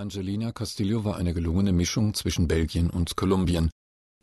Angelina 0.00 0.50
Castillo 0.50 1.04
war 1.04 1.16
eine 1.16 1.34
gelungene 1.34 1.74
Mischung 1.74 2.14
zwischen 2.14 2.48
Belgien 2.48 2.88
und 2.88 3.16
Kolumbien. 3.16 3.68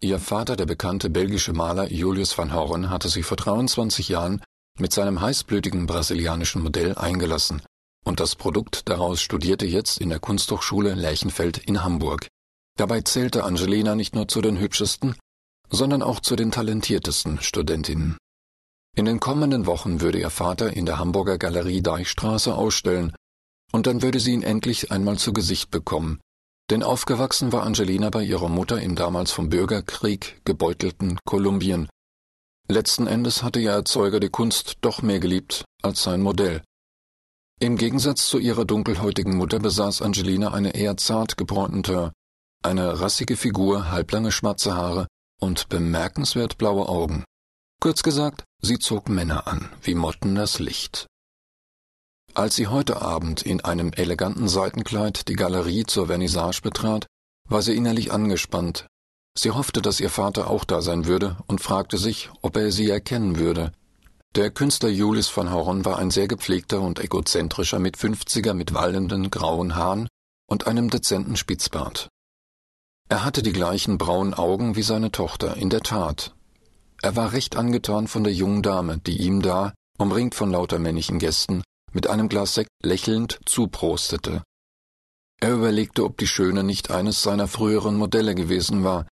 Ihr 0.01 0.17
Vater, 0.17 0.55
der 0.55 0.65
bekannte 0.65 1.11
belgische 1.11 1.53
Maler 1.53 1.92
Julius 1.92 2.35
van 2.35 2.51
Horen, 2.51 2.89
hatte 2.89 3.09
sich 3.09 3.27
vor 3.27 3.37
23 3.37 4.09
Jahren 4.09 4.42
mit 4.79 4.92
seinem 4.92 5.21
heißblütigen 5.21 5.85
brasilianischen 5.85 6.63
Modell 6.63 6.95
eingelassen, 6.95 7.61
und 8.04 8.20
das 8.20 8.36
Produkt 8.36 8.89
daraus 8.89 9.21
studierte 9.21 9.68
jetzt 9.68 10.02
in 10.02 10.09
der 10.09 10.20
Kunsthochschule 10.20 10.95
Lerchenfeld 10.95 11.59
in 11.59 11.84
Hamburg. 11.84 12.25
Dabei 12.75 13.02
zählte 13.02 13.44
Angelina 13.44 13.94
nicht 13.94 14.16
nur 14.16 14.28
zu 14.28 14.41
den 14.41 14.57
hübschesten, 14.57 15.16
sondern 15.70 16.02
auch 16.02 16.21
zu 16.21 16.36
den 16.36 16.50
talentiertesten 16.50 17.39
Studentinnen. 17.39 18.18
In 18.96 19.05
den 19.05 19.20
kommenden 19.20 19.68
Wochen 19.68 20.02
würde 20.02 20.20
ihr 20.20 20.32
Vater 20.32 20.75
in 20.75 20.88
der 20.88 20.98
Hamburger 20.98 21.38
Galerie 21.38 21.84
Deichstraße 21.84 22.55
ausstellen 22.55 23.14
und 23.71 23.88
dann 23.88 24.02
würde 24.02 24.20
sie 24.20 24.34
ihn 24.34 24.43
endlich 24.43 24.91
einmal 24.91 25.18
zu 25.18 25.34
Gesicht 25.34 25.71
bekommen. 25.71 26.20
Denn 26.70 26.84
aufgewachsen 26.84 27.52
war 27.53 27.63
Angelina 27.63 28.09
bei 28.09 28.23
ihrer 28.23 28.49
Mutter 28.49 28.81
im 28.81 28.95
damals 28.95 29.31
vom 29.31 29.49
Bürgerkrieg 29.49 30.41
gebeutelten 30.44 31.20
Kolumbien. 31.25 31.88
Letzten 32.70 33.08
Endes 33.08 33.44
hatte 33.44 33.59
ihr 33.59 33.72
Erzeuger 33.72 34.20
die 34.20 34.30
Kunst 34.30 34.77
doch 34.81 35.02
mehr 35.02 35.20
geliebt 35.20 35.63
als 35.81 36.03
sein 36.03 36.22
Modell. 36.22 36.61
Im 37.59 37.77
Gegensatz 37.77 38.27
zu 38.27 38.38
ihrer 38.38 38.66
dunkelhäutigen 38.66 39.35
Mutter 39.38 39.59
besaß 39.59 40.02
Angelina 40.02 40.53
eine 40.53 40.75
eher 40.75 40.97
zart 40.97 41.38
gebräunte, 41.38 42.11
eine 42.63 42.99
rassige 42.99 43.38
Figur, 43.38 43.89
halblange 43.89 44.31
schwarze 44.31 44.75
Haare 44.75 45.08
und 45.39 45.70
bemerkenswert 45.70 46.58
blaue 46.58 46.89
Augen. 46.89 47.23
Kurz 47.80 48.03
gesagt, 48.03 48.44
sie 48.61 48.80
zog 48.80 49.08
Männer 49.08 49.47
an, 49.47 49.70
wie 49.81 49.95
Motten 49.95 50.36
das 50.36 50.59
Licht. 50.59 51.08
Als 52.38 52.55
sie 52.55 52.68
heute 52.68 53.02
Abend 53.02 53.41
in 53.41 53.62
einem 53.66 53.91
eleganten 53.94 54.48
Seitenkleid 54.48 55.28
die 55.28 55.34
Galerie 55.34 55.86
zur 55.88 56.05
Vernissage 56.05 56.62
betrat, 56.62 57.08
war 57.50 57.64
sie 57.64 57.76
innerlich 57.76 58.12
angespannt. 58.12 58.86
Sie 59.36 59.50
hoffte, 59.50 59.81
dass 59.81 60.00
ihr 60.00 60.11
Vater 60.11 60.48
auch 60.48 60.64
da 60.64 60.84
sein 60.84 61.08
würde 61.08 61.38
und 61.48 61.61
fragte 61.61 61.98
sich, 61.98 62.30
ob 62.44 62.56
er 62.56 62.72
sie 62.72 62.92
erkennen 62.92 63.39
würde. 63.39 63.72
Der 64.36 64.52
Künstler 64.52 64.89
Julius 64.89 65.30
von 65.30 65.52
Horon 65.52 65.84
war 65.84 65.98
ein 65.98 66.11
sehr 66.11 66.28
gepflegter 66.28 66.80
und 66.80 67.00
egozentrischer 67.00 67.80
Mitfünfziger 67.80 68.54
mit 68.54 68.72
wallenden 68.76 69.31
grauen 69.31 69.73
Haaren 69.73 70.08
und 70.48 70.67
einem 70.67 70.92
dezenten 70.92 71.38
Spitzbart. 71.38 72.08
Er 73.09 73.26
hatte 73.26 73.42
die 73.42 73.54
gleichen 73.54 73.98
braunen 73.98 74.36
Augen 74.36 74.76
wie 74.76 74.83
seine 74.83 75.11
Tochter, 75.11 75.58
in 75.58 75.72
der 75.72 75.81
Tat. 75.81 76.36
Er 77.02 77.16
war 77.16 77.33
recht 77.33 77.56
angetan 77.56 78.08
von 78.08 78.23
der 78.23 78.33
jungen 78.33 78.61
Dame, 78.61 79.00
die 79.00 79.23
ihm 79.23 79.42
da, 79.42 79.73
umringt 79.98 80.36
von 80.36 80.52
lauter 80.52 80.78
männlichen 80.78 81.17
Gästen, 81.17 81.64
mit 81.98 82.06
einem 82.06 82.30
Glas 82.30 82.53
Sekt 82.53 82.70
lächelnd 82.84 83.40
zuprostete. 83.48 84.44
Er 85.42 85.52
überlegte, 85.52 86.04
ob 86.04 86.16
die 86.20 86.28
Schöne 86.28 86.64
nicht 86.64 86.92
eines 86.92 87.23
seiner 87.23 87.48
früheren 87.48 87.95
Modelle 87.95 88.36
gewesen 88.36 88.84
war. 88.84 89.08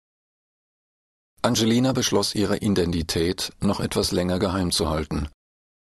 Angelina 1.42 1.94
beschloss, 1.94 2.36
ihre 2.36 2.58
Identität 2.58 3.54
noch 3.60 3.80
etwas 3.80 4.12
länger 4.12 4.38
geheim 4.38 4.70
zu 4.70 4.88
halten, 4.88 5.30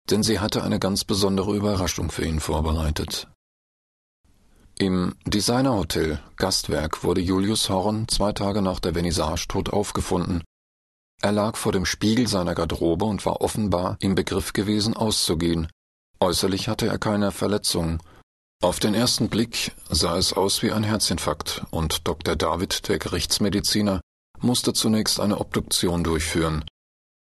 denn 0.10 0.24
sie 0.24 0.40
hatte 0.40 0.64
eine 0.64 0.80
ganz 0.80 1.04
besondere 1.04 1.58
Überraschung 1.58 2.10
für 2.10 2.24
ihn 2.24 2.40
vorbereitet. 2.40 3.28
Im 4.80 5.14
Designerhotel 5.26 6.22
Gastwerk 6.38 7.04
wurde 7.04 7.20
Julius 7.20 7.68
Horn 7.68 8.08
zwei 8.08 8.32
Tage 8.32 8.62
nach 8.62 8.80
der 8.80 8.94
Vernissage 8.94 9.50
tot 9.50 9.74
aufgefunden. 9.74 10.42
Er 11.22 11.34
lag 11.34 11.58
vor 11.58 11.74
dem 11.74 11.86
Spiegel 11.86 12.30
seiner 12.30 12.56
Garderobe 12.56 13.04
und 13.04 13.26
war 13.26 13.42
offenbar 13.42 13.98
im 14.00 14.16
Begriff 14.16 14.54
gewesen, 14.54 14.96
auszugehen. 14.96 15.68
Äußerlich 16.20 16.68
hatte 16.68 16.88
er 16.88 16.98
keine 16.98 17.32
Verletzungen. 17.32 18.00
Auf 18.62 18.80
den 18.80 18.96
ersten 18.96 19.30
Blick 19.30 19.72
sah 19.90 20.18
es 20.18 20.34
aus 20.34 20.64
wie 20.64 20.72
ein 20.72 20.84
Herzinfarkt, 20.84 21.64
und 21.70 22.08
Dr. 22.08 22.36
David, 22.36 22.88
der 22.88 22.98
Gerichtsmediziner, 22.98 24.02
musste 24.40 24.74
zunächst 24.74 25.20
eine 25.20 25.40
Obduktion 25.40 26.04
durchführen. 26.04 26.66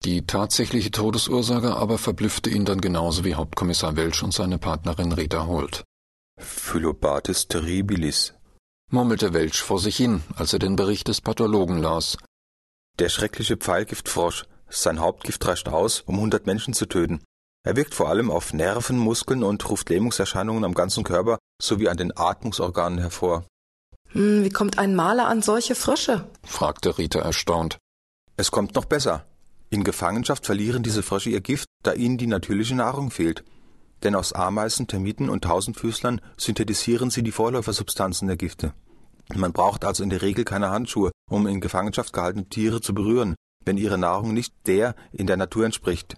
Die 0.03 0.25
tatsächliche 0.25 0.91
Todesursache 0.91 1.75
aber 1.75 1.97
verblüffte 1.97 2.49
ihn 2.49 2.63
dann 2.63 2.79
genauso 2.79 3.25
wie 3.25 3.35
Hauptkommissar 3.35 3.95
Welsch 3.95 4.23
und 4.23 4.33
seine 4.33 4.57
Partnerin 4.57 5.11
Rita 5.11 5.45
Holt. 5.45 5.83
Phyllobates 6.39 7.47
terribilis, 7.47 8.33
murmelte 8.91 9.33
Welsch 9.33 9.61
vor 9.61 9.79
sich 9.79 9.97
hin, 9.97 10.23
als 10.35 10.53
er 10.53 10.59
den 10.59 10.75
Bericht 10.75 11.07
des 11.07 11.21
Pathologen 11.21 11.79
las. 11.79 12.17
Der 12.99 13.09
schreckliche 13.09 13.57
Pfeilgiftfrosch. 13.57 14.45
Sein 14.67 14.99
Hauptgift 14.99 15.45
reicht 15.45 15.69
aus, 15.69 16.01
um 16.01 16.19
hundert 16.19 16.47
Menschen 16.47 16.73
zu 16.73 16.87
töten. 16.87 17.21
Er 17.65 17.75
wirkt 17.75 17.95
vor 17.95 18.09
allem 18.09 18.29
auf 18.29 18.53
Nerven, 18.53 18.99
Muskeln 18.99 19.43
und 19.43 19.67
ruft 19.67 19.89
Lähmungserscheinungen 19.89 20.63
am 20.63 20.75
ganzen 20.75 21.03
Körper 21.03 21.39
sowie 21.59 21.89
an 21.89 21.97
den 21.97 22.15
Atmungsorganen 22.15 22.99
hervor. 22.99 23.43
Hm, 24.11 24.43
wie 24.43 24.51
kommt 24.51 24.77
ein 24.77 24.95
Maler 24.95 25.27
an 25.27 25.41
solche 25.41 25.73
Frösche? 25.73 26.29
fragte 26.43 26.99
Rita 26.99 27.19
erstaunt. 27.19 27.79
Es 28.37 28.51
kommt 28.51 28.75
noch 28.75 28.85
besser. 28.85 29.25
In 29.71 29.83
Gefangenschaft 29.83 30.45
verlieren 30.45 30.83
diese 30.83 31.01
Frösche 31.01 31.31
ihr 31.31 31.41
Gift, 31.41 31.65
da 31.81 31.93
ihnen 31.93 32.19
die 32.19 32.27
natürliche 32.27 32.75
Nahrung 32.75 33.09
fehlt. 33.09 33.43
Denn 34.03 34.13
aus 34.13 34.31
Ameisen, 34.31 34.85
Termiten 34.85 35.27
und 35.27 35.43
Tausendfüßlern 35.43 36.21
synthetisieren 36.37 37.09
sie 37.09 37.23
die 37.23 37.31
Vorläufersubstanzen 37.31 38.27
der 38.27 38.37
Gifte. 38.37 38.75
Man 39.33 39.53
braucht 39.53 39.85
also 39.85 40.03
in 40.03 40.11
der 40.11 40.21
Regel 40.21 40.45
keine 40.45 40.69
Handschuhe, 40.69 41.09
um 41.31 41.47
in 41.47 41.61
Gefangenschaft 41.61 42.13
gehaltene 42.13 42.47
Tiere 42.47 42.79
zu 42.79 42.93
berühren, 42.93 43.33
wenn 43.65 43.77
ihre 43.77 43.97
Nahrung 43.97 44.35
nicht 44.35 44.53
der 44.67 44.93
in 45.11 45.25
der 45.25 45.37
Natur 45.37 45.65
entspricht. 45.65 46.15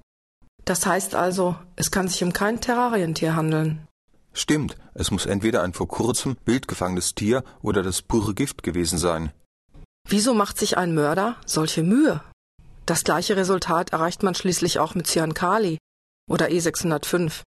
Das 0.67 0.85
heißt 0.85 1.16
also, 1.16 1.55
es 1.78 1.91
kann 1.91 2.09
sich 2.09 2.22
um 2.25 2.33
kein 2.33 2.59
Terrarientier 2.59 3.38
handeln. 3.38 3.88
Stimmt, 4.33 4.75
es 4.94 5.11
muss 5.11 5.25
entweder 5.25 5.63
ein 5.63 5.72
vor 5.72 5.88
kurzem 5.88 6.35
wild 6.44 6.67
gefangenes 6.67 7.16
Tier 7.16 7.45
oder 7.61 7.83
das 7.83 8.01
pure 8.01 8.33
Gift 8.33 8.63
gewesen 8.63 8.97
sein. 8.97 9.31
Wieso 10.09 10.33
macht 10.33 10.59
sich 10.59 10.77
ein 10.77 10.94
Mörder 10.94 11.38
solche 11.45 11.83
Mühe? 11.83 12.22
Das 12.85 13.06
gleiche 13.06 13.38
Resultat 13.38 13.94
erreicht 13.94 14.23
man 14.23 14.35
schließlich 14.35 14.79
auch 14.79 14.94
mit 14.94 15.07
Cyankali 15.07 15.77
oder 16.29 16.47
E605. 16.47 17.44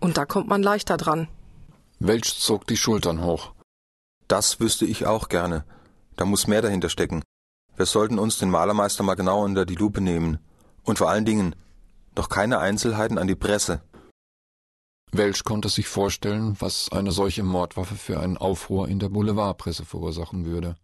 Und 0.00 0.16
da 0.16 0.24
kommt 0.24 0.46
man 0.46 0.62
leichter 0.62 0.96
dran. 0.96 1.26
Welch 1.98 2.38
zog 2.38 2.68
die 2.68 2.76
Schultern 2.76 3.24
hoch. 3.24 3.52
Das 4.28 4.60
wüsste 4.60 4.86
ich 4.86 5.06
auch 5.06 5.28
gerne. 5.28 5.64
Da 6.14 6.24
muss 6.24 6.46
mehr 6.46 6.62
dahinter 6.62 6.88
stecken. 6.88 7.24
Wir 7.76 7.86
sollten 7.86 8.20
uns 8.20 8.38
den 8.38 8.50
Malermeister 8.50 9.02
mal 9.02 9.16
genau 9.16 9.42
unter 9.42 9.66
die 9.66 9.74
Lupe 9.74 10.00
nehmen. 10.00 10.38
Und 10.84 10.98
vor 10.98 11.10
allen 11.10 11.24
Dingen, 11.24 11.56
doch 12.14 12.28
keine 12.28 12.58
Einzelheiten 12.58 13.18
an 13.18 13.26
die 13.26 13.36
Presse. 13.36 13.82
Welsch 15.12 15.42
konnte 15.42 15.68
sich 15.68 15.88
vorstellen, 15.88 16.56
was 16.60 16.90
eine 16.92 17.10
solche 17.10 17.42
Mordwaffe 17.42 17.96
für 17.96 18.20
einen 18.20 18.36
Aufruhr 18.36 18.88
in 18.88 19.00
der 19.00 19.08
Boulevardpresse 19.08 19.84
verursachen 19.84 20.44
würde. 20.44 20.76